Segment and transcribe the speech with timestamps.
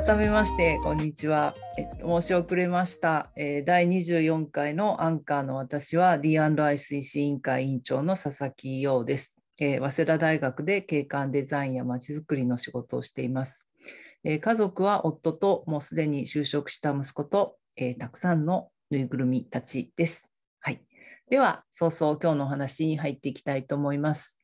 [0.00, 13.66] 改めましてこんにちは、え、申し遅れました、えー、第24回のアンカーの私は D&I 推進委員会委員長の佐々木陽です、え、早稲田大学で景観デザインやまちづくりの仕事をしています、
[14.22, 20.32] え家族は夫ともうすでに就職した息子と、えたくさんのぬいぐるみたちです。
[20.60, 20.80] はい。
[21.28, 24.40] では早々今日のお話に入っていきたいと思います。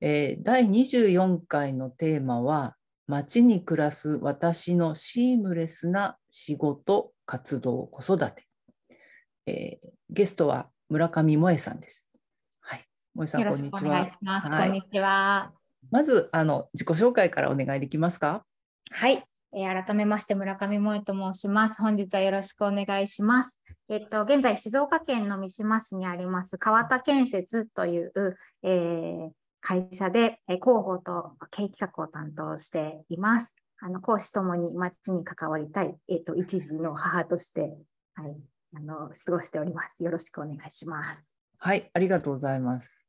[0.00, 2.74] えー、第24回のテーマは
[3.08, 8.46] 街に暮らす私のシームレスな仕事、活動、子育て。
[9.46, 12.10] えー、ゲストは村上萌さんです。
[12.60, 12.84] はい。
[13.14, 13.90] 萌さん、こんにちは。
[13.90, 14.48] お願いします。
[14.48, 15.52] はい、こんにちは。
[15.92, 18.44] まず、あの、自己紹介からお願いできますか？
[18.90, 19.24] はい。
[19.54, 21.80] えー、改めまして村上萌と申します。
[21.80, 23.60] 本日はよろしくお願いします。
[23.88, 28.12] えっと、現在、静岡県の三島市にあります川田建設という、
[28.64, 33.54] えー、会社で広報と経営企画を担当しています。
[33.78, 37.76] あの講師ともに町に関わりたい、えっと、一時の母として、
[38.14, 38.36] はい、
[38.74, 40.02] あの過ごしております。
[40.02, 41.30] よろしくお願いします。
[41.58, 43.06] はい、ありがとうございます。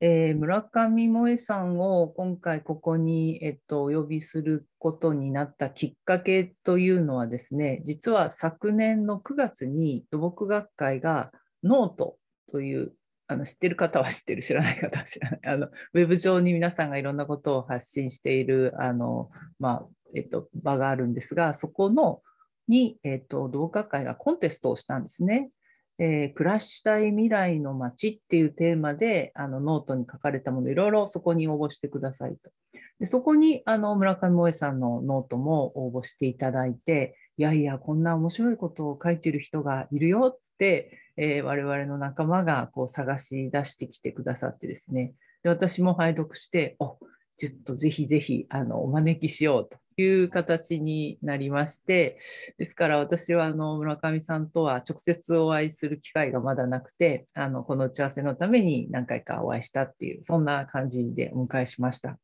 [0.00, 11.30] えー、村上萌さんを今回ここに、えっと、お呼びすることになったきっかけというのはですね、実は昨年の9月に土木学会が
[11.62, 12.18] ノート
[12.50, 12.92] という
[13.26, 15.40] あの知ってる方は知ってる、知らない方は知らない。
[15.44, 22.22] あのウェブ上に皆さんがいろんなことを発信しているあの、まあえっと、場があるんですが、そこの
[22.68, 25.50] に、えっと、土木学会がコンテストをしたんですね。
[25.98, 32.50] えー、暮らしたい未来の街っていうテーマであのノートに書かれたもの、いろいろそこに応募してくださいと。
[32.98, 46.98] でそこにあの村上萌さんのノートも応募していただいて、いやいや、こんな面白いことを書いてる人がいるよって、えー、我々の仲間がこう探し出してきてくださってですね、で私も拝読して、お
[47.36, 52.18] ちょっとぜひぜひあのお招きしようという形になりまして、
[52.58, 62.18] ですから私はあの村上さんとは直接お会いする機会がまだなくて、あのこの打ち合わせのために何回かお会いしたっていう、そんな感じでお迎えしました。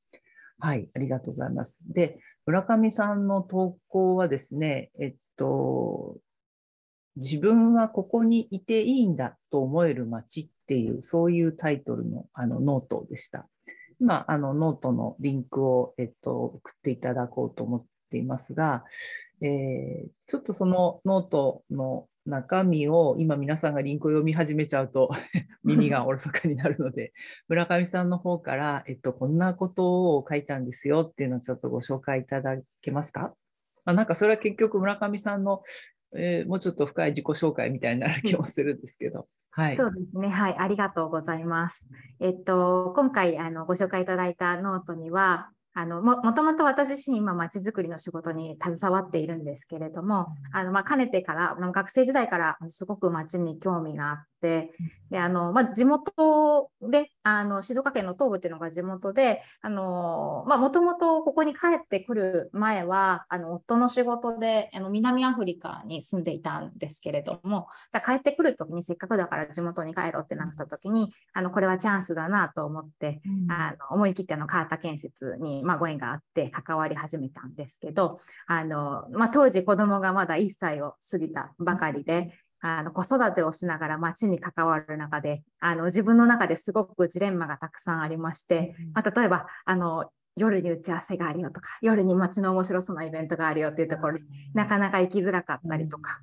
[0.59, 1.83] はい、ありがとうございます。
[1.93, 6.17] で、村上さんの投稿はですね、えっと、
[7.17, 13.49] 自分はここにいていいんだと思える街っていう、そういうタイトルのあのノートでした。
[14.01, 18.85] 今、あのノートのリンクを、えっと、送っていただこうと思っていますが、
[19.43, 25.11] えー、ちょっとそのノートの中身を今皆さんがリンクを読み始めちゃうと
[25.65, 27.13] 耳がおろそかになるので
[27.49, 33.35] 村上さんの方から、えっと、こんなことを書いたんですよっていうのをちょっとご紹介いただけますか、
[33.85, 35.63] まあ、なんかそれは結局村上さんの
[36.15, 39.29] えー、もうちょっと深い自己紹介みたいになる気もするんですけど。
[39.53, 40.29] はい、そうですね。
[40.29, 41.89] はい、ありがとうございます。
[42.21, 54.71] えっと、今回あのご紹介いただいたノートには、あのももともと私自身今まちづくりの仕事に携わっているんですけれども、あのまあ、かねてから学生時代からすごく街に興味があって、で
[55.19, 82.33] あのまあ、地元であの静岡県の東部っていうのが地元でもともとここに帰ってくる前はあの夫の仕事であの南アフリカに住んでいたんですけれどもじゃあ帰ってくる時にせっかくだから地元に帰ろうってなった時にあのこれはチャンスだなと思って、うん、あの思い切っての川田建設に、まあ、ご縁があって関わり始めたんですけどあの、まあ、当時子供がまだ1歳を過ぎたばかりで。
[82.61, 94.25] あの子育てをしながら街に関わる中であの自分の中ですごくジレンマがたくさんありまして、まあ、例えばあの夜に打ち合わせがあるよとか夜に街の面白そうなイベントがあるよっていうところに
[94.55, 96.21] なかなか行きづらかったりとか、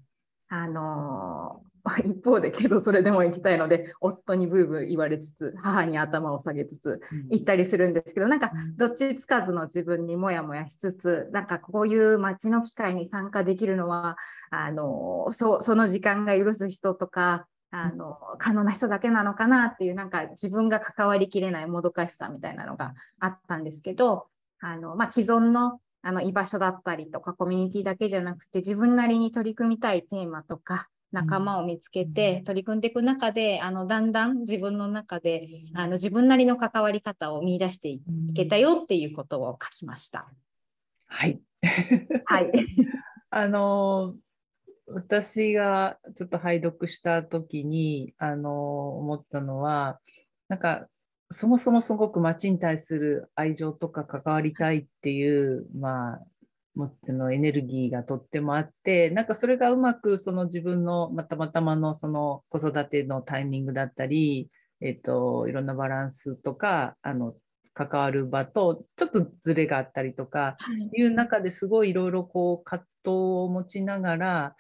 [0.50, 1.62] あの
[2.04, 14.18] 一方でけどそれでも行きたいので夫にブーブー言われつつ母に頭を下げつつ行ったりするんですけどなんかどっちつかずの自分にモヤモヤしつつなんかこういう街の機会に参加できるのは
[14.50, 24.28] あのそその時間が許す人とかあの可能な人だけなのかなっていうなんか自分が関わりきれないもどかしさみたいなのがあったんですけど
[24.60, 38.02] あの、まあ、既存のあの居場所だったりとかコミュニティだけじゃなくて自分なりに取り組みたいテーマとか仲間を見つけて取り組んでいく中で、あのだんだん自分の中であの自分なりの関わり方を見出してい
[38.36, 40.28] けたよっていうことを書きました。
[41.08, 41.40] はい。
[42.26, 42.52] はい。
[43.30, 44.16] あの
[44.88, 50.00] 私がちょっと拝読した時にあの思ったのは
[50.48, 50.88] なんか
[51.30, 56.22] そもそもすごく町に対する愛情とか関わりたいっていう、まあ、
[57.08, 64.50] のエネルギーがとってもあってなんかそれがうまくその自分のまたまたまのその子育てのタイミングだったり、
[64.82, 67.36] えっと、いろんなバランスとかあの
[67.74, 70.58] 関わる場とちょっとずれがあったりとか
[70.94, 71.04] い。
[71.04, 74.56] う中ですごいいろいろこう葛藤を持ちながら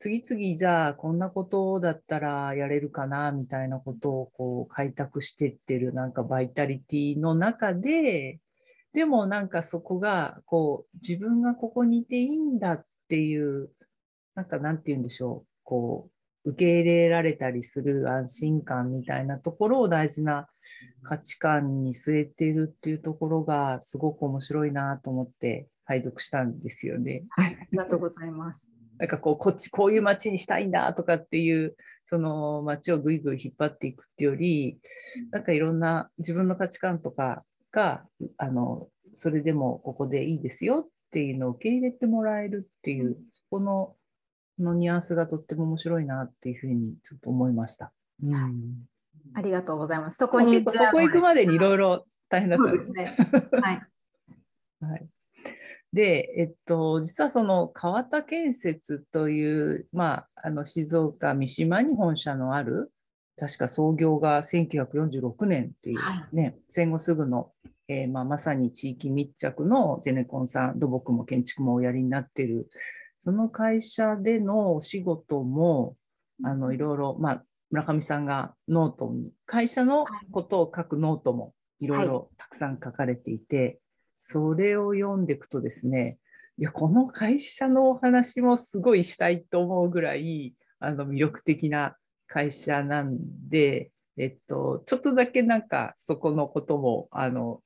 [0.00, 8.38] 次々じゃあこんなことだったらやれるかなみたいなことをこう開拓していってるなんかバイタリティの中で
[8.92, 13.70] でもなんかそこがこう自分がここにいていいんだっていう
[14.34, 16.08] なんかなんて言うんでしょうこ
[16.44, 20.48] う受け入れられたりする安心感みたいなところを大事な
[21.02, 27.24] 価値観に据えているっていうところがすごく面白いなと思って拝読したんですよね。
[27.30, 28.68] はい、ありがとうございます。
[28.98, 34.80] なんかこうこっちこういう街にしたいんだとかっていうその街をぐいぐい引っ張っていくっていうより
[35.30, 38.04] なんかいろんな自分の価値観とかが
[38.36, 43.94] あのそれでもここでいいですよっていうのを受け入れてもらえるっていうそこの
[44.58, 47.92] のニュアンスがとっても面白いなっていうふうにちょっと思いました。
[48.22, 48.88] うん、
[49.34, 50.16] ありがとうございます。
[50.16, 53.14] そこにそこ行くまでにいろいろ大変だったんですね。
[53.62, 53.82] はい。
[54.84, 55.08] はい。
[55.92, 62.92] で、えっと、実はその川田建設という、まあ、あの静岡三島に本社のある、
[63.38, 65.98] 確か創業が1946年っていう
[66.34, 67.52] ね、はい、戦後すぐの、
[67.86, 72.68] えーまあ、まさに地域密着のゼネコンさん、土木も建築もおやりになっている、
[73.20, 75.96] その会社でのお仕事も、
[76.44, 83.80] あのいろいろ、まあ、村上さんがノートに、会社のことを書くノートもいろいろたくさん書かれていて、
[84.16, 86.18] それを読んでいくとですね、
[86.58, 91.96] いや、この会社のお話もすごいしたいと思うぐらい、あの、魅力的な
[92.28, 97.62] 会社なんで、えっと、ちょっとだけなんかそこのことも、あの、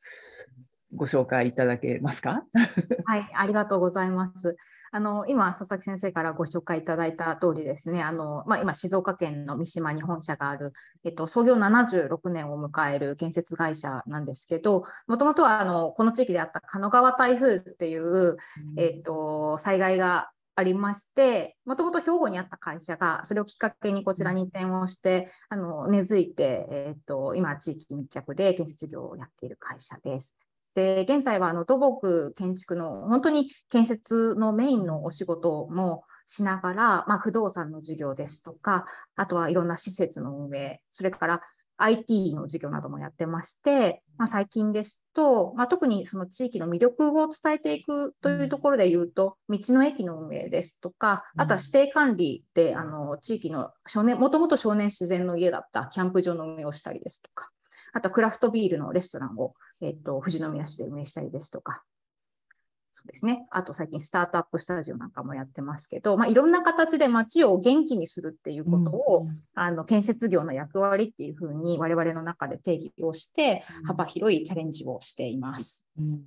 [0.95, 2.45] ご紹介いただけますか？
[3.07, 4.57] はい、ありがとうございます。
[4.95, 18.37] あの今、佐々木先生からご紹介いただいた通りですね、あのまあ、今、静岡県の三島に本社がある、えっと、創業76年を迎える建設会社なんですけど、もともとはあのこの地域であった狩野川台風っていう、
[18.77, 30.37] えっと、災害がありまして、もともと兵庫にあった会社が、それをきっかけにこちらに移転をして、あの根付いて、えっと、今、地域密着で建設業をやっている会社です。
[30.75, 41.43] で現在はあの土木建築の本当に建設のメインのお仕事もしながら、まあ、不動産の事業ですとかあとはいろんな施設の運営それから
[41.83, 57.51] IT の事業などもやってまして、まあ、最近ですと、まあ、特にその地域の魅力を伝えていくというところで言うと、道の駅の運営ですとか、あとは指定管理で、あの地域の少年、もともと少年自然の家だったキャンプ場の運営をしたりですとか、
[57.93, 61.83] あとクラフトビールのレストランを、えっと、富士宮市で運営したりですとか、
[62.95, 63.47] そうですね。
[63.51, 75.87] あと最近スタートアップスタジオなんかもやってますけど、まあ、いろんな形で街を元気にするっていうことを、うん、あの建設業の役割っていうふうに我々の中で定義をして、幅広いチャレンジをしています。
[75.99, 76.23] うん、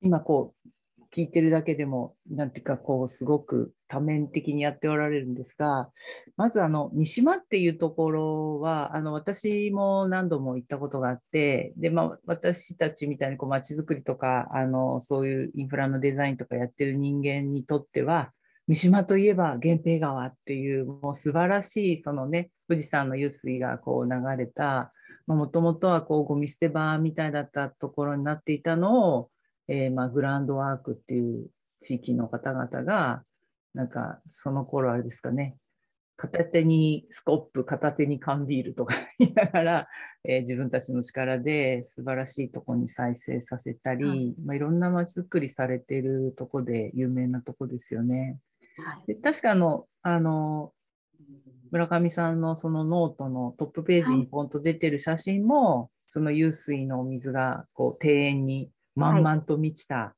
[0.00, 0.68] 今こう
[1.14, 5.90] 聞いてるだけでも、なんていうか、こう、すごく多面的にやっておられるんですが、
[6.36, 18.30] まず、あの、三島っていうところは、あの、私も何度も行ったことがあって、で、まあ、私たちみたいに、こう、街づくりとか、あの、そういうインフラのデザインとかやってる人間にとっては、
[18.66, 24.90] 三島といえば源平川っていう、もう素晴らしい、そのね、富士山の湧水がこう流れた、
[25.26, 29.30] もともとはこうゴミ捨て場みたいだったところになっていたのを、
[29.68, 31.48] えー、まあ、グランドワークっていう
[31.80, 33.22] 地域の方々が、
[33.74, 35.56] なんかその頃あれですかね、
[36.16, 39.88] 片手にスコップ、片手に缶ビールとか言いながら、
[40.24, 48.38] えー、自分たちの力で素晴らしいとこに再生させたり、はい、まあ、いろんな街づくりされてるとこで有名なとこですよね。
[48.76, 50.72] はい、で確かあのあの
[51.70, 60.14] 村上さんのそのノートのトップページにポンと出てる写真も、はい、その湧水のお水がこう庭園に満々と満ちた、は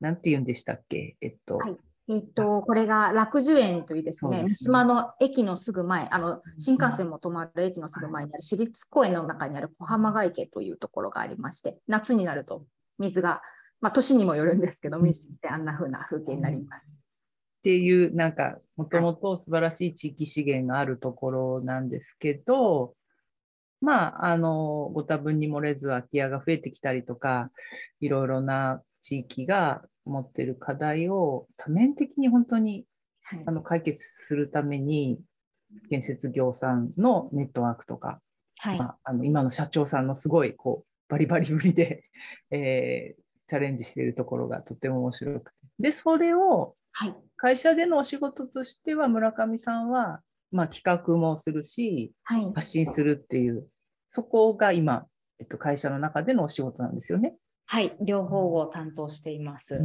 [0.00, 1.16] い、なんて言うんでしたっけ？
[1.20, 1.76] えっと、はい。
[2.10, 12.64] えっと、これが楽寿園というですね、三島、ね、の駅のすぐ前、あの新幹線も止まる駅のすぐ前にある私立公園の中にある小浜ヶ池というところがありまして、夏になると
[12.98, 13.42] 水が、
[13.82, 16.86] まあ、年にもよるんですけど、満ちてあんな風な風景になります。
[16.86, 22.94] っていう、なんか、もともと素晴らしい地域資源があるところなんですけど、
[23.80, 27.50] まあ、あの、ご多分に漏れず空き家が増えてきたりとか、
[28.00, 32.86] いろいろな地域が持っている課題を多面的に本当に、
[33.22, 35.20] はい、あの解決するために、
[35.90, 38.20] 建設業さんのネットワークとか、
[38.58, 42.04] はい、まあ、あの今の社長さんのすごいこうバリバリぶりで、
[42.50, 45.58] えー、チャレンジしているところがとても面白くて。
[45.78, 46.74] で、それを
[47.36, 53.66] 会社でのお仕事としては村上さんはまあ、企画もするし、はい、発信するっていう、
[54.08, 55.06] そこが今、
[55.38, 57.34] えっと、会社の中でのお仕事なんですよね。
[57.66, 59.78] はい、両方を担当しています。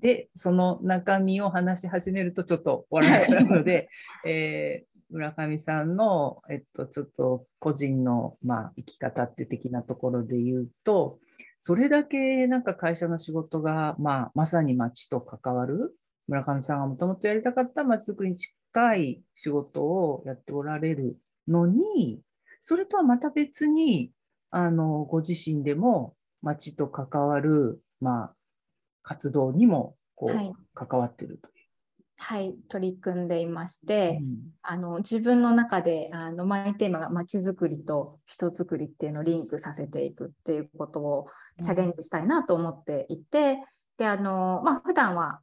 [0.00, 3.88] で、その中身を話し始めるとちょっと終わらなくなるので、
[4.24, 11.20] えー村上さんの、えっと、ちょっと個人の、まあ、生き方って的なところで言うと、
[11.62, 15.94] それだけなんか会社の仕事が、まあ、まさに町と関わる、
[16.28, 22.20] 村上さんがもともとやりたかった町づくりに近い仕事をやっておられるのに、
[22.62, 24.12] それとはまた別に、
[24.50, 28.34] あの、ご自身でも町と関わる、まあ、
[29.02, 30.52] 活動にもこう、はい。
[30.74, 31.54] 関わっているとい
[32.16, 34.24] はい、取り組んでいまして、う。
[34.62, 41.26] あの自分の中であのマイテーマがまちづくりと人づくりっていうのをリンクさせていくっていうことを
[41.62, 43.58] チャレンジしたいなと思っていて、
[43.98, 45.40] であのまあ普段は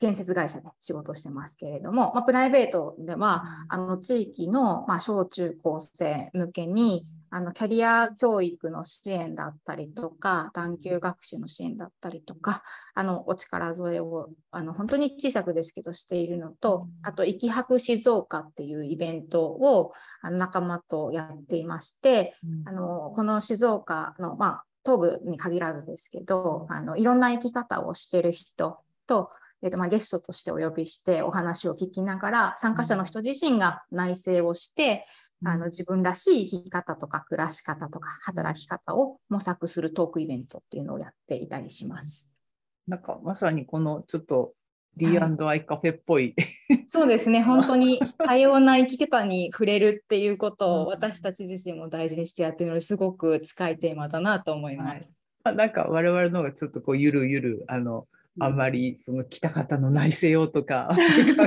[0.00, 12.62] 建設会社で仕事をしてますけれども、まあ、プライベートではあの地域の、まあ、小中高生向けにあのキャリア教育の支援だったりとか探究学習の支援だったりとか
[12.94, 29.30] あのお力添えをあの本当に小さくですけどしているのとあと「生き博静岡」っていうイベントをあの仲間とやっていましてあのこの静岡の、まあ、東部に限らずですけどあのいろんな生き方をしている人と,、
[29.62, 35.06] えっとまあ、ゲストとしてお呼びしてお話を聞きながら参加者の人自身が内省をして、
[35.44, 42.42] あの自分らしい生き方とか暮らし方とか働き方を模索するトークイベントっていうのをやっていたりします。
[42.86, 44.52] なんかまさにこのちょっと
[44.96, 46.34] D&I カフェっぽい、
[46.88, 50.88] そうですね、 本当に多様な生き方に触れるっていうことをうん。
[50.88, 54.88] 私たち自身も大事にしてやってるのですごく近いテーマだなと思います。
[54.88, 55.06] はい。
[55.44, 58.08] まあ、なんか我々の方がちょっとこうゆるゆるあの
[58.40, 60.88] あんまりその来た方の内政をとか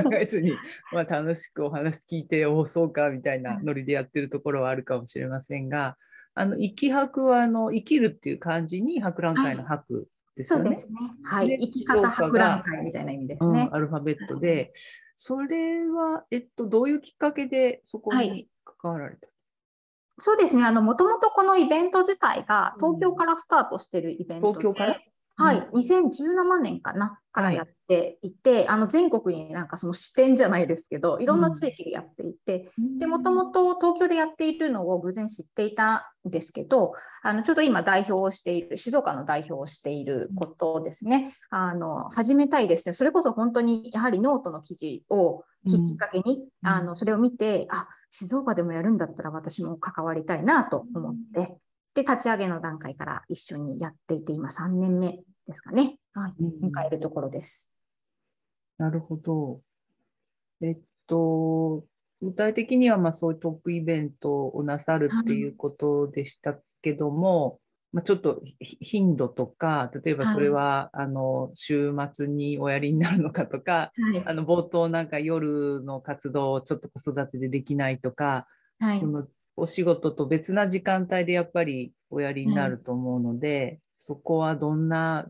[0.02, 0.52] 考えずに
[0.92, 5.96] まあ楽しくお話聞いておおそうかみたいなノリでやってるところはあるかもしれませんが
[6.34, 10.64] あの生き博はあの生きるっていう漢字に博覧会の博ですよね。
[10.64, 10.96] そうですね。
[11.24, 11.48] はい。
[11.48, 13.68] で生き方博覧会みたいな意味ですうんね。
[13.70, 14.72] アルファベットで
[15.16, 19.28] それは、えっと、どういうきっかけでそこはに関わられた、
[20.18, 20.64] そうですね。
[20.64, 25.00] あの、もともとこのイベント自体がうん東京からスタートしているイベントで、東京から？
[25.36, 25.68] はい。
[25.72, 36.92] 2017年かなからはいやっていて、あの、全国になんかその支店じゃないですけど、いろんな地域でやっていて、で、もともと東京でやっているのを偶然知っていたんですけど、
[37.24, 41.32] あのちょうど今代表をしている、静岡の代表をしていることですね。
[41.50, 42.92] あの始めたいですね。
[42.92, 51.56] それこそ本当にやはりノートの記事をきっかけに、うんあのそれを見て、あ静岡でもやるんだったら私も関わりたいなと思って、
[51.94, 55.98] で、立ち上げの段階から一緒にやっていて、今3年目ですかね。
[56.14, 57.70] はい、うん迎えるところです。
[58.78, 59.60] なるほど。
[60.62, 61.84] えっと、
[62.22, 67.60] 具体的にはまあそういうトークイベントをなさるっていうことでしたけども、
[67.92, 74.22] まあ、ちょっとひ頻度とか、例えばそれは、あの週末におやりになるのかとか、はい。
[74.24, 78.46] あの冒頭なんか夜の活動をちょっと子育てでできないとか、
[78.80, 79.22] はいその
[79.56, 85.26] お仕事と別な時間帯でやっぱりおやりになると思うので、そこはどんな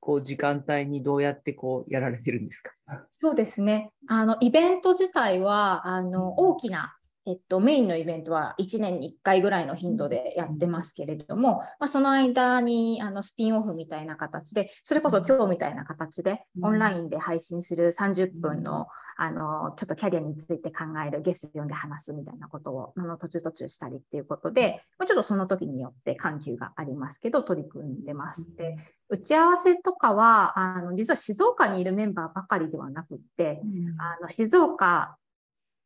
[0.00, 2.72] こう時間帯にどうやってこうやられてるんですか？
[3.10, 3.90] そうですね。
[4.08, 6.94] あの、イベント自体は、あの、大きな、
[7.26, 16.64] えっと、メインのイベントは1年に1回ぐらいの頻度でやってますけれども、まあ、その間にあのスピンオフみたいな形で、それこそ今日みたいな形で、うん。
[16.66, 18.86] オンラインで配信する30分の、
[19.18, 28.56] あの、ちょっとキャリアについて考えるゲスト呼んで話すみたいなことを、あの、途中途中したりっていうことで、まあちょっとその時によって緩急がありますけど、取り組んでます。
[28.56, 28.76] で、
[29.10, 33.60] 打ち合わせとかは、あの、実は静岡にいるメンバーばかりではなくって、
[33.98, 35.18] あの静岡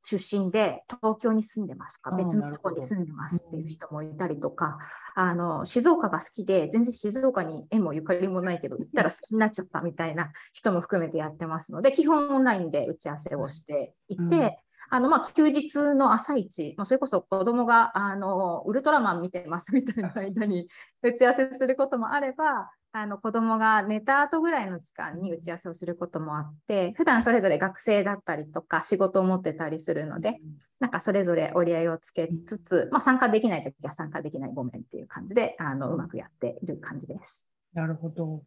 [0.06, 2.10] 出身で東京に住んでますか？
[2.10, 2.56] あー別のなるほど。
[2.56, 4.78] ところに住んでますっていう人もいたりとか、
[5.14, 14.50] あの静岡が好きで全然静岡に縁もゆかりもないけど 行ったら好きになっちゃったみたいな人も含めてやってますので基本オンラインで打ち合わせをしていて、うん。
[14.90, 20.68] あのまあ、休日の朝一、まあ、それこそ子供があのウルトラマン見てますみたいな間に
[21.02, 30.38] 打ち合わせすることもあれば、あの子供が寝た後ぐらいの時間に打ち合わせをすることもあって、普段それぞれ学生だったりとか仕事を持ってたりするので、
[30.78, 37.48] なんかそれぞれ折り合いをつけつつ、まあ、参加できないときは参加できないごめんっていう感じで、あのうまくやっている感じです。
[37.72, 38.44] なるほど。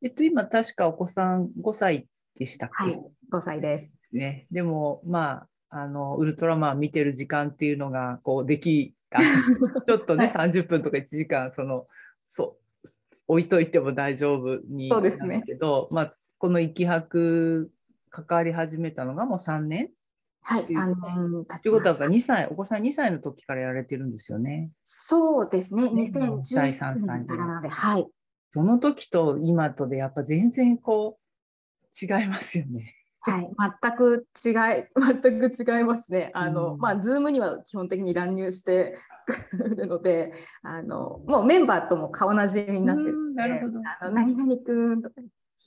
[0.00, 2.06] えっと、今、確かお子さん5歳
[2.38, 3.00] でしたっけ、はい、
[3.32, 3.90] 5歳です。
[4.12, 4.46] ね。
[4.52, 11.88] でも、まあ、あの、ウルトラマン見てる時間っていうのが、こう、でき、あちょっとね、 はい30分とか1時間、その、
[12.28, 12.65] そう、
[13.28, 15.42] 置いといても大丈夫にそうですね。
[15.46, 17.70] けど、まあ、この生き博
[18.10, 19.90] 関わり始めたのがもう3年？
[20.42, 24.70] はい、3年経ちということは2歳、お子さん2歳の時からやられてるんですよね。
[24.84, 26.02] そうですね、ね。
[26.02, 28.06] 2010歳3歳年からなので、はい。
[28.50, 32.95] その時と今とでやっぱ全然こう違いますよね。
[33.30, 33.50] はい、
[33.82, 34.84] 全く違い、
[35.22, 36.30] 全く違いますね。
[36.34, 36.80] あの、うん。
[36.80, 38.96] まあ、ズームには基本的に乱入して
[39.50, 43.42] く るので、あの、もうメンバーとも顔なじみになってるうんので、
[44.00, 45.14] あの、何々くんとか、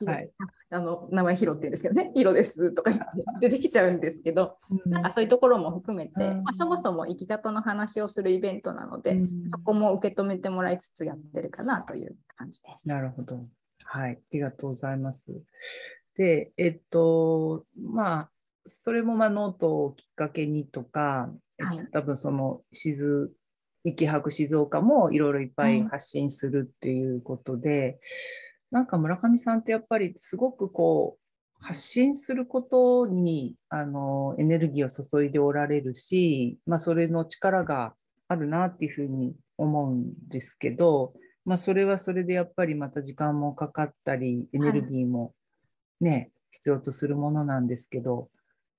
[0.06, 0.32] はい。
[0.72, 3.08] あの、名前ヒロって言うんですけどね、ヒロですとか言って
[3.42, 6.44] 出てきちゃうんですけど、なんかそういうところも含めて、うん。
[6.44, 9.50] まあ、そもそも生き方の話をするイベントなので、うん。
[9.50, 12.88] そこも受け止めてもらいつつやってるかなという感じです。
[12.88, 13.46] なるほど。
[13.84, 15.34] はい、ありがとうございます。
[16.20, 18.30] で、えっと、まあ、
[18.68, 21.88] それもまあノートをきっかけにとか、えっとはい。
[21.94, 23.32] 多分その静、
[23.86, 28.02] 息博静岡もいろいろいっぱいはい発信するっていうことで、
[28.70, 37.94] なんか村上さんってやっぱりすごくこう、発信することにあのエネルギーを注いでおられるし、まあ、それの力が
[38.28, 41.14] あるなっていうふうに思うんですけど、
[41.46, 45.34] まあ、それはそれでやっぱりまた時間もかかったり、エネルギーも
[46.02, 48.30] ね、必要とするものなんですけど、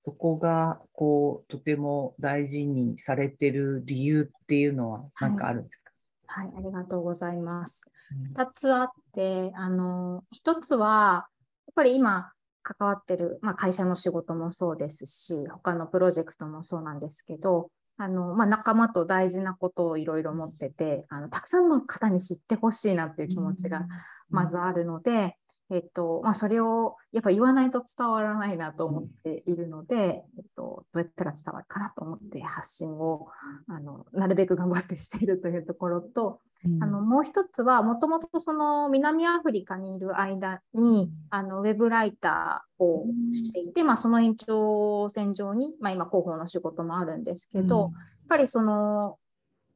[0.03, 5.91] そこがこうとても大事にされてる理由っていうのは何かあるんですか、
[6.25, 7.85] はい、ありがとうございます。
[8.11, 8.33] うん。
[8.33, 11.27] 2つあって、あの、1つは、
[11.67, 12.31] やっぱり今
[12.63, 23.85] 関わってる、まあ、会社の仕事もそうですし、他のプロジェクトもそうなんですけど、あの、まあ、仲間と大事なことをいろいろ持ってて、あの、たくさんの方に知ってほしいなっていう気持ちが
[24.29, 25.37] まずあるので、
[25.71, 33.29] えっと、まあ、それをやっぱ言わないと伝わらないなと思っているので、えっと、どうやったら伝わるかなと思って発信を、
[33.69, 36.83] あの、なるべく頑張ってしているというところと、うん。
[36.83, 47.91] あのもう一つは、もともとその南アフリカにいる間に、あのウェブライターをしていて、まあ、その延長線上に、まあ、今、広報の仕事もあるんですけど、やっ
[48.27, 49.17] ぱりその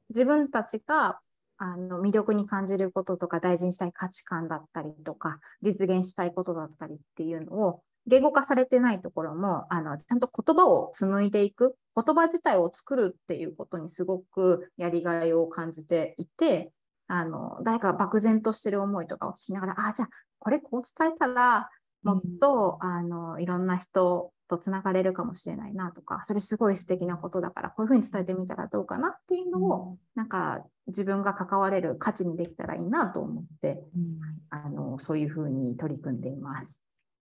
[0.09, 1.19] 自分たちが
[1.57, 16.71] あの魅力に感じることとか大事にしたい価値観だったりとか実現したいことだったりっていうのを言語化されてないところもあのちゃんと言葉を紡いでいく言葉自体を作るっていうことにすごくやりがいを感じていて
[17.07, 21.69] あの誰かが漠然としてる思いとかを聞きながらああじゃあこれこう伝えたら
[22.05, 36.81] もっと、あのいろんな人とつながれるかもしれないなとかそれすごい素敵なことだからこういうふうに伝えてみたらどうかなっていうのを、なんか自分が関われる価値にできたらいいなと思ってうんあのそういうふうに取り組んでいます。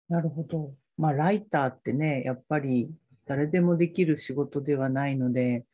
[0.09, 0.73] なるほど。
[0.97, 2.91] まあ、ライターってね、やっぱり
[3.27, 5.65] 誰でもできる仕事ではないので、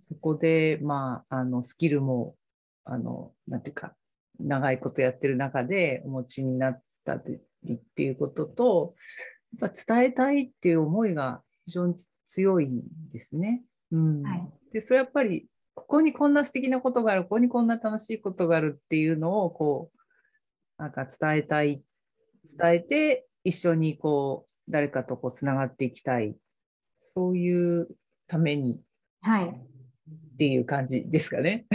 [0.00, 2.36] そこで、まあ、あの、スキルも、
[2.84, 3.94] あの、なんていうか、
[4.38, 7.18] 長いことやってる中でお持ちになった
[7.64, 8.94] りっていうことと、
[9.60, 11.94] やっぱ伝えたいっていう思いが非常に
[12.26, 13.62] 強いんですね。
[13.92, 14.22] うん。
[14.22, 21.82] はいで、それやっぱり、ここにこんな素敵なことがある、ここにこんな楽しいことがあるっていうのを、こう、なんか伝えたい、
[22.58, 26.36] 伝えて、一緒にこう、誰かとこう、つながっていきたい。
[27.00, 27.88] そういう
[28.28, 28.80] ために
[29.22, 29.60] はい、
[30.40, 31.66] っていう感じですかね。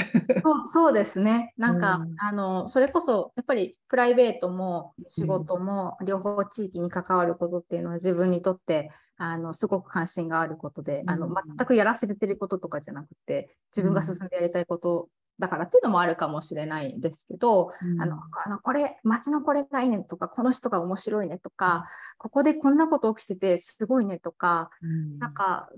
[0.43, 1.53] そうそうですね。
[1.55, 2.15] なんか、うん。
[2.17, 21.85] あのそれこそやっぱりプライベートも仕事も両方地域に関わることっていうのは自分にとってあのすごく関心があることで、あのうん全くやらせてることとかじゃなくて自分が進んでやりたいことだからっていうのもあるかもしれないですけど、あのあのこれ街のこれがいいねとかこの人が面白いねとか、
[22.17, 25.19] ここでこんなこと起きててすごいねとか、うん。
[25.19, 25.69] なんか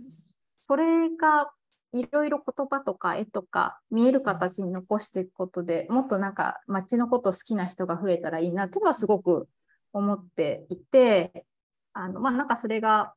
[0.56, 1.52] それが
[1.94, 9.48] いろいろ言葉とか絵とか見える形に残していくことでもっとなんか街のこと好きな人が増えたらいいなっていうのはすごく
[9.94, 11.46] 思っていて
[11.94, 13.14] あのまあなんかそれが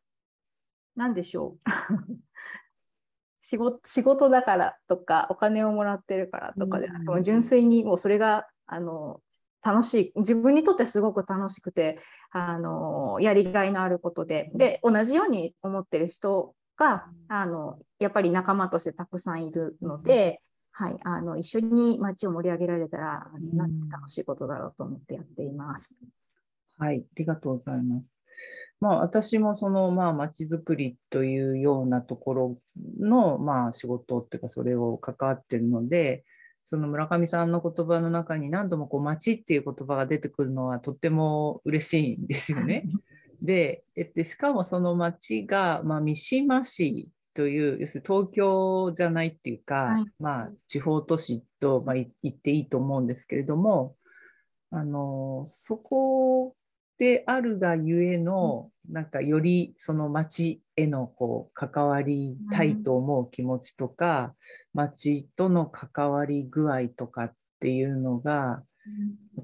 [0.97, 1.61] 何でしょう。
[3.43, 9.21] 仕事仕事だからとかお金をもらってるからとかでなくてうんも純粋にもうそれがあの
[9.63, 11.99] 楽しい自分にとってすごく楽しくて
[12.31, 14.51] あのやりがいのあることで。
[14.55, 20.41] で同じように思ってる人があのやっぱり仲間としてたくさんいるので、
[20.73, 25.97] はい、あの一緒に街を盛り上げられたらうんなんて楽しいことだろうと思ってやっています。
[26.79, 28.17] はい、ありがとうございます。
[28.81, 32.59] まあ、私もその、まあ、街づくりというようなところ
[32.99, 36.25] の、まあ、仕事っていうか、それを関わってるので、
[36.63, 42.83] その村上さんの言葉の中に何度もこう街っていう言葉が出てくるのはとっても嬉しいんですよね。
[43.43, 50.05] で、えっと、しかもその町が、まあ、三島市という、要するに東京じゃないっていうか、はい。
[50.19, 53.97] まあ、地方都市と、まあ、い言っていいと思うんですけれども、
[54.71, 56.55] あの、そこ
[56.99, 64.35] であるがゆえの、なんかよりその町へのこう関わりたいと思う気持ちとか、
[64.75, 68.63] 町との関わり具合とかっていうのが、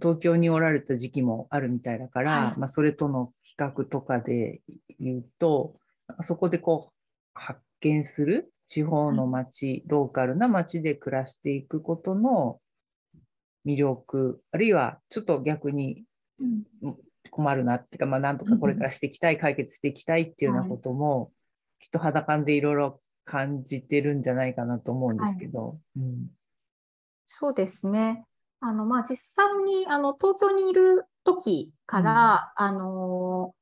[0.00, 4.60] 東京におられた時期もあるみたいだから、はいまあ、それとの比較とかで
[4.98, 5.76] 言うと、
[6.22, 6.92] そこでこう
[7.34, 12.60] 発見する地方の町、ローカルな町で暮らしていくことの
[13.66, 16.04] 魅力、あるいはちょっと逆に
[16.40, 16.96] うん
[17.30, 21.32] 困るなっていうか、まあ、なんとかこれからしていきたい、解決していきたいっていうようなことも、
[21.80, 25.78] きっと肌感でいろいろ感じてるんじゃないかなと思うんですけど。
[25.96, 26.28] うん
[27.26, 28.24] そうですね。
[28.66, 33.54] あの、まあ、実際に、あの、東京にいる時から、あの、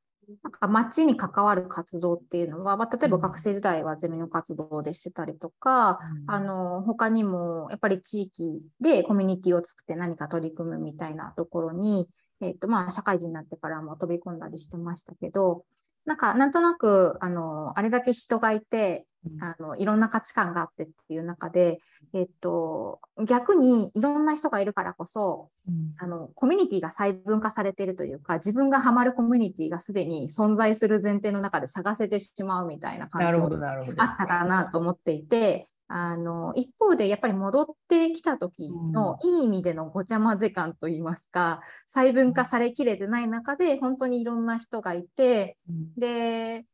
[0.42, 3.22] なんか街に関わる活動っていうのは、まあ、例えばうん。
[3.22, 12.08] 学生時代はゼミの活動でしてたりとか、あの、他にも、やっぱり地域でコミュニティを作って何か取り組むみたいなところに、
[12.40, 15.66] えっと、まあ、社会人になってからも飛び込んだりしてましたけど、
[16.06, 19.06] なんか、なんとなく、あの、あれだけ人がいて、
[19.40, 21.78] あの、いろんな価値観があってっていう中で、
[22.12, 25.94] えっと、逆にいろんな人がいるからこそ、うん。
[25.98, 34.02] あの、コミュニティが細分化されているというか、自分がハマるコミュニティがすでに存在する前提の中で探せてしまうみたいななるほ環境どなるほど。
[34.02, 45.94] あったかなと思っていて、あの一方でやっぱり戻ってきた時のいい意味でのごちゃ混ぜ感といいますか、細分化されきれてない中で本当にいろんな人がいて、うん。
[45.96, 46.64] で、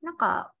[0.00, 0.51] なんか、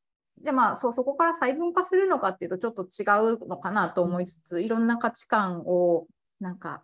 [0.42, 6.06] でまあそうそこから細分化するのかっていうとちょっと違うのかなと思いつつ、いろんな価値観を
[6.40, 6.82] なんか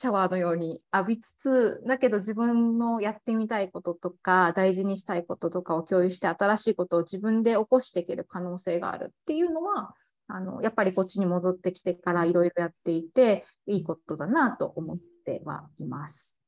[0.00, 9.96] シャワーのように浴びつつ、だけど自分のやってみたいこととか、大事にしたいこととかを共有して、新しいことを自分で起こしていける可能性があるっていうのは、
[10.28, 16.38] あのやっぱりこっちに戻ってきてからいろいろやっていて、いいことだなと思ってはいます。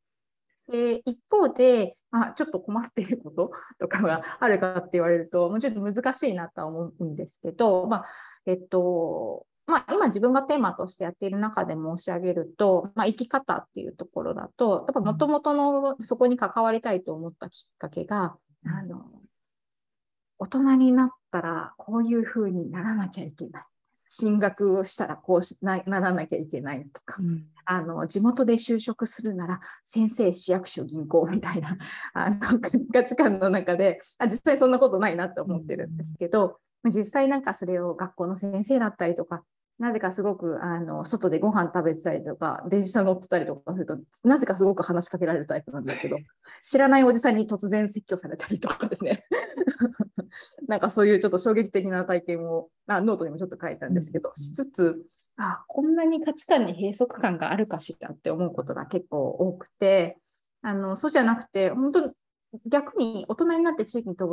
[0.71, 8.05] で一方で、あ、ちょっと困っていること とかがあるかって言われると、もうちょっと難しいなとは思うんですけど、まあ、
[8.47, 19.05] えっと、まあ、今自分がテーマとしてやっている中で申し上げると、まあ、生き方っていうところだと、やっぱもともとのそこに関わりたいと思ったきっかけが、あの、
[20.39, 23.65] 大人になったらこういうふうにならなきゃいけない。
[24.13, 27.23] 進学をしたらこうしなならなきゃいけないとか、
[27.65, 31.79] あの地元で就職するなら先生、市役所、銀行みたいな
[32.13, 32.59] あの
[32.93, 39.45] 価値観の中であ実際そんなことないなって思ってるんですけど、実際なんかそれを学校の先生だったりとか
[39.81, 46.19] なぜかすごくあの外でご飯食べてたりとか電車乗ってたりとかするとなぜかすごく話しかけられるタイプなんですけど
[46.63, 49.25] 知らないおじさんに突然説教されたりとかですね。
[50.69, 55.03] なんかそういうちょっと衝撃的な体験をあノートにもちょっと書いたんですけど、しつつ
[55.37, 60.19] あこんなに価値観に閉塞感があるかしらって思うことが結構多くて
[60.61, 62.13] あのそうじゃなくて本当
[62.67, 64.31] 逆に大人になって地域に飛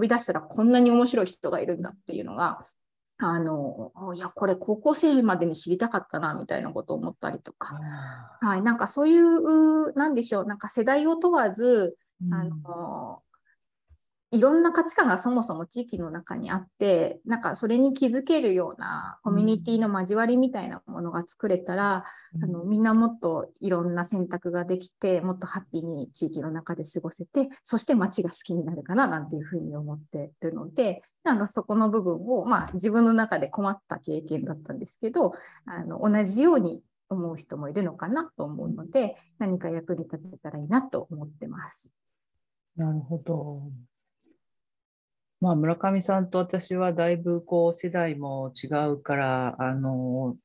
[0.00, 2.66] び出したらこんなに面白い人がいるんだっていうのが
[3.22, 7.78] あのいやこれ高校生までに知りたかったなみたいなことを思ったりとか、
[8.40, 11.96] はい、なんかそういうなんでしょうなんか世代を問わず
[12.32, 13.22] あの
[14.32, 22.04] いろんな価値観がそもそも地域の中にあって、なんかそれに気づけるようなコミュニティの交わりみたいなものが作れたら、
[22.40, 35.32] あのみんなもっといろんな選択ができて、もっとハッピーに地域の中で過ごせて、そして街が好きになるかななんていうふうに思ってるので、あのそこの部分を、まあ、自分の中で困った経験だったんですけど、
[35.66, 41.92] あの同じように思う人もいるのかなと思うので、何か役に立てたらいいなと思ってます。
[42.76, 43.62] なるほど。
[45.40, 50.36] まあ、村上さんと私はだいぶこう世代も違うから、あの、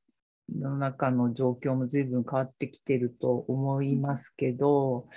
[0.49, 5.10] 世の中の状況も随分変わってきてると思いますけど、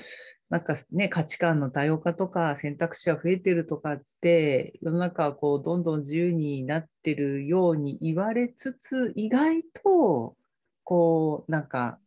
[0.51, 10.37] なんかね、価値観の多様化とか選択肢は増えてるとかって、世の中はこうどんどん自由になってるように言われつつ、意外と、
[10.83, 12.01] こう、なんか、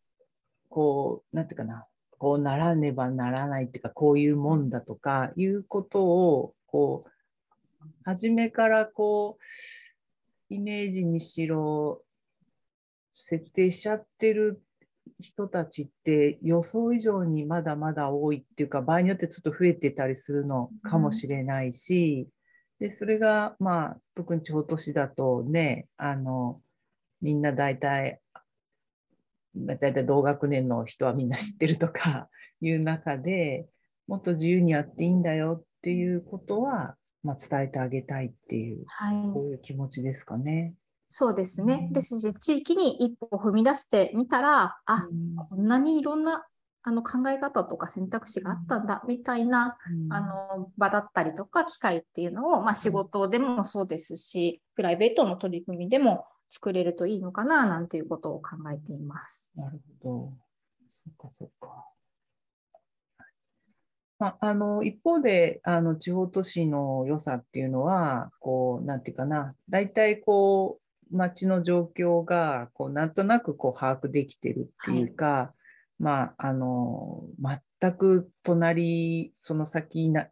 [0.69, 7.11] こう、なんていうかな、こうならねばならないっていうか、こういうもんだとかいうことを、こう、
[8.03, 12.03] 初めからこう、イメージにしろ、
[13.13, 14.61] 設定しちゃってる
[15.19, 22.27] 人たちって予想以上にまだまだ多いっていうか、場合によってちょっと増えてたりするのかもしれないし、
[22.79, 26.61] で、それが、まあ、特に地方都市だとね、あの、
[27.21, 28.19] みんな大体、
[29.55, 32.29] 大体同学年の人はみんな知ってるとか
[32.61, 33.67] いう中で
[34.07, 40.73] もっと自由にやっていいんだよっていうことは、まあ、伝えてあげたいっていう、はい、こういう気持ちですかね。
[41.09, 41.85] そうですね。
[41.87, 46.45] うんですし、地域に一歩踏み出してみたら、あ、うんこんなにいろんな
[46.83, 49.77] あの考え方とか選択肢があったんだみたいな、
[50.09, 59.51] あの場だったりとか機会っていうのを、まあ、仕事でもそうですし、プライベートの取り組みでも作れるといいのかななんていうことを考えています。
[59.55, 60.33] なるほど。
[60.87, 61.85] そっかそっか。
[64.21, 70.79] まあ、あの一方であの地方都市の良さっていうのはこうなんていうかな大体こ
[71.11, 75.51] う街の状況がこうなんとなくこう把握できてるっていうか、は
[75.99, 77.23] い、まああの
[77.79, 80.27] 全く隣その先な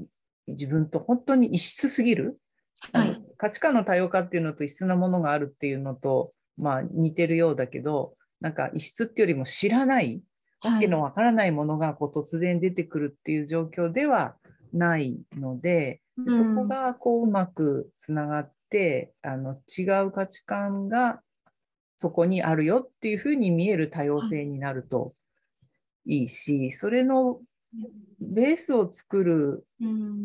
[0.46, 2.38] 自分と本当に異質すぎる、
[2.94, 10.22] はい、価値観の多様化っていうのと異質なものがあるっていうのと、まあ、似てるようだけどなんか異質っていうよりも知らない
[10.64, 14.36] わけのわからないものがこう突然出てくるっていう状況では
[14.74, 21.22] ないので、でそこがこううまくつながって、あの違う価値観が
[21.98, 25.14] そこにあるよっていうふうに見える多様性になると
[26.06, 27.40] いいし、それの
[28.20, 29.66] ベースを作る、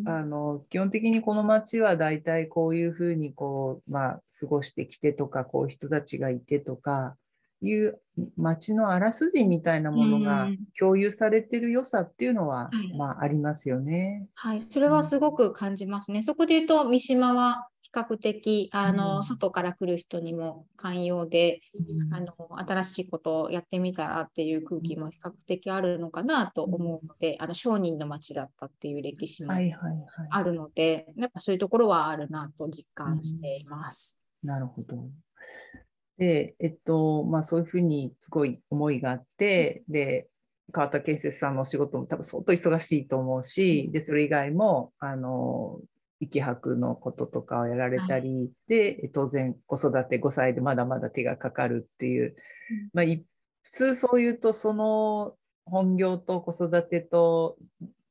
[0.06, 7.16] あの基本的にこの町は大体こういうふうにこう、まあ、過ごしてきてとかこういう人たちがいてとか
[7.62, 8.00] いう
[8.36, 14.26] 街のあらすじみたいなものが共有されてる良さっていうのは、うん、まあ、ありますよね。
[14.34, 16.22] はい、それはすごく感じますね。
[16.22, 30.92] そこで言うと三島は比較的あの、うん、外から来る人にも寛容で、うん、あの新しいことをやってみたらっていう空気も比較的あるのかなと思うので、あの商人の街だったっていう歴史もあるので、はい。
[30.92, 34.18] はいはい、やっぱそういうところはあるなと実感しています。
[34.42, 35.08] なるほど。
[36.18, 40.28] で、えっと、まあそういうふうにすごい思いがあって、で、
[40.72, 45.80] 川田建設さんのお仕事も多分相当忙しいと思うし、で、それ以外も、あの、
[46.28, 52.36] き泊のこととかをやられたり、はい、で、当然子育て5歳でまだまだ手がかかるっていう、
[52.92, 55.34] まあ、普通そう言うと、その
[55.66, 57.56] 本業と子育てと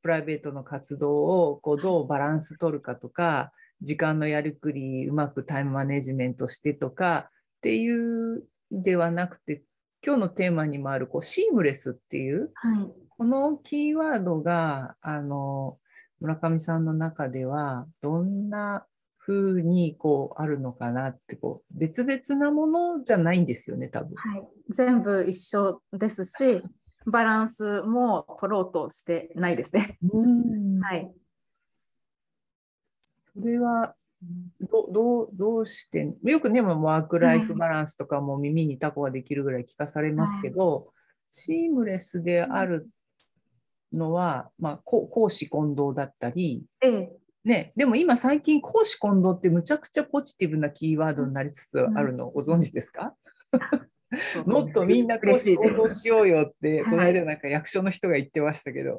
[0.02, 7.30] プライベートの活動をこうどうバランス取るかとか、時間のやりくりうまくタイムマネジメントしてとか、
[7.64, 9.62] っていうではなくて、
[10.04, 15.78] 今日のテーマにもあるこうシームレスっていう、はい、このキーワードがあの
[16.20, 18.84] 村上さんの中ではどんな
[19.18, 26.62] 風にこうあるのかなってこう別々なものじゃないんですよね多分、はい、全部一緒ですし
[27.06, 29.98] バランスも取ろうとしてないですね。
[30.82, 31.10] はい、
[33.02, 33.94] それは
[34.60, 40.84] どどうどうしてよくねワーク・ライフ・バランスとかも耳にタコができるぐらい聞かされますけど、はい、
[41.30, 42.88] シームレスである
[43.92, 47.12] のは、まあ、公私混同だったり、ええ。
[47.44, 53.14] ね、でも今最近公私混同ってむちゃくちゃポジティブなキーワードになりつつあるのご存知ですか、
[54.46, 58.98] もっとみんな公私混同しようよって、この間なんか役所の人が言ってましたけど。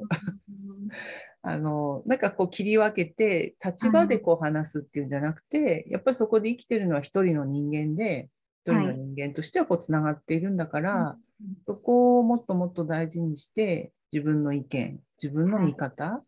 [1.48, 8.28] あのなんかこう切り分けて立場でこう話すっていうんじゃなくて、はい、やっぱりそこで生きてるのは一人の人間で
[8.66, 16.20] 一人の人間としてはこうつながっているんだから、はい、そこをもっともっと大事にして自分の意見自分の見方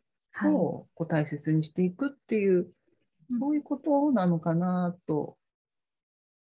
[0.44, 2.68] をこう大切にしていくっていう、
[3.28, 5.36] そういうことなのかなと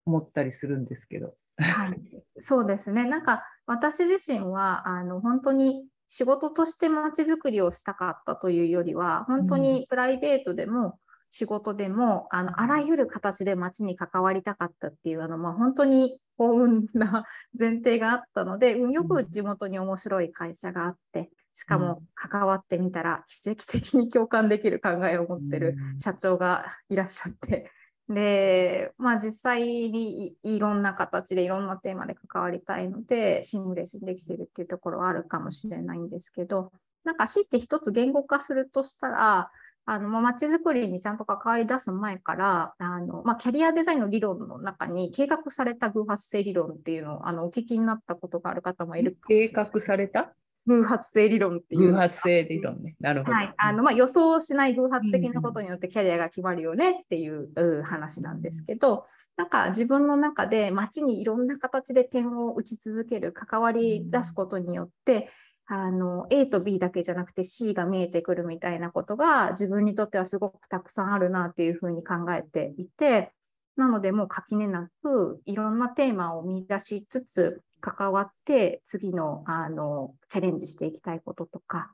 [0.05, 1.33] 思ったりするんですけど。
[1.57, 1.99] はい、
[2.37, 3.05] そうですね。
[3.05, 10.99] なんか私自身はあの本当に仕事としてまちづくりをしたかったというよりは、本当にプライベートでも
[11.31, 17.25] 仕事でも、あのあらゆる形で街に関わりたかったっていう、あのまあ、本当に幸運な
[17.57, 27.71] 前提があったので、よく地元に面白い会社があって、しかも関わってみたら奇跡的に共感できる考えを持ってる社長がいらっしゃって、
[28.09, 36.71] で、まあ実際にいろんな形でいろんなテーマで関わりたいので、シームレスにできてるっていうところはあるかもしれないんですけど、
[37.03, 39.51] なんか強いて一つ言語化するとしたら、
[39.89, 50.33] あの、まあ、街づくりにちゃんと関わり出す前から、あの、まあ、キャリアデザインの理論の中に計画された偶発性理論っていうのを、あの、お聞きになったことがある方もいる計画された？
[50.67, 51.91] 偶発性理論っていう。
[51.91, 52.95] 偶発性理論ね。
[52.99, 53.33] なるほど。
[53.33, 53.53] はい。
[53.57, 59.05] あの、まあ、予想しない偶発的なことによってキャリアが決まるよねっていう話なんですけど、
[59.37, 65.29] なんか自分の中で街にいろんな形で点を打ち続ける、関わり出すことによって、
[65.67, 73.33] あの A と B だけじゃなくて C が見えてくるみたいなことが自分にとってはすごくたくさんあるなっていうふうに考えていて、
[73.75, 81.91] なのでもう垣根なくいろんなテーマを見出しつつ関わって次のあのチャレンジしていきたいこととか、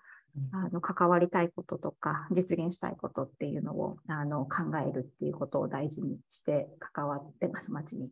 [0.51, 8.09] あの関わりたいこととか実現したいことっていうのをあの考えるっていうことを大事にして関わってます街に。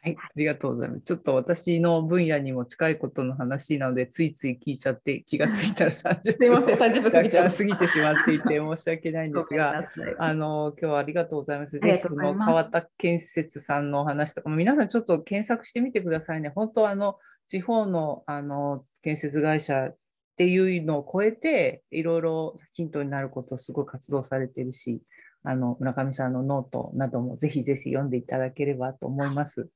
[0.00, 1.00] はい、ありがとうございます。
[1.02, 11.78] ちょっと私の分野にも近いことの話なので、ついつい聞いちゃって気がついたら 30分過ぎ過ぎてしまっていて申し訳ないんですが、あの今日はありがとうございます。
[11.80, 16.50] ぜひその川田建設さんのお話とかも皆さんちょっと検索してみてくださいね。
[16.50, 19.96] 本当あの地方のあの建設会社っ
[20.36, 25.02] ていうのを超えていろいろヒントになることをすごい活動されてるし、
[25.42, 29.68] あの村上さんのノートなどもぜひぜひ読んでいただければと思います。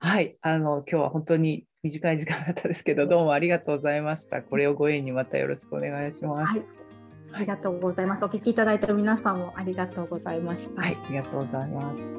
[0.00, 4.42] はい、あの今日は本当に短い時間だったですけど、どうもありがとうございました。
[4.42, 6.52] これをご縁にまたよろしくお願いします。
[6.52, 6.62] はい、
[7.32, 8.24] ありがとうございます。
[8.24, 10.82] お聞きいただいた皆さんもありがとうございました。
[10.82, 12.14] はい、ありがとうございます。